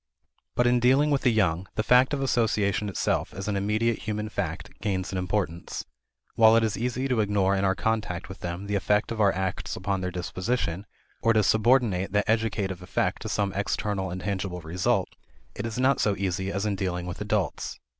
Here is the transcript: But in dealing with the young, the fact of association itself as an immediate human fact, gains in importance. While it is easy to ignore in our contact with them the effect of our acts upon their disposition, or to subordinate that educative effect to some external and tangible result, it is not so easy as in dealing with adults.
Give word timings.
But 0.55 0.65
in 0.65 0.79
dealing 0.79 1.11
with 1.11 1.21
the 1.21 1.29
young, 1.29 1.67
the 1.75 1.83
fact 1.83 2.11
of 2.11 2.23
association 2.23 2.89
itself 2.89 3.35
as 3.35 3.47
an 3.47 3.55
immediate 3.55 3.99
human 3.99 4.29
fact, 4.29 4.71
gains 4.81 5.11
in 5.11 5.17
importance. 5.19 5.85
While 6.33 6.55
it 6.55 6.63
is 6.63 6.75
easy 6.75 7.07
to 7.07 7.19
ignore 7.19 7.55
in 7.55 7.63
our 7.63 7.75
contact 7.75 8.27
with 8.27 8.39
them 8.39 8.65
the 8.65 8.73
effect 8.73 9.11
of 9.11 9.21
our 9.21 9.31
acts 9.31 9.75
upon 9.75 10.01
their 10.01 10.09
disposition, 10.09 10.87
or 11.21 11.33
to 11.33 11.43
subordinate 11.43 12.13
that 12.13 12.27
educative 12.27 12.81
effect 12.81 13.21
to 13.21 13.29
some 13.29 13.53
external 13.53 14.09
and 14.09 14.21
tangible 14.21 14.61
result, 14.61 15.09
it 15.53 15.67
is 15.67 15.77
not 15.77 16.01
so 16.01 16.15
easy 16.17 16.51
as 16.51 16.65
in 16.65 16.75
dealing 16.75 17.05
with 17.05 17.21
adults. 17.21 17.79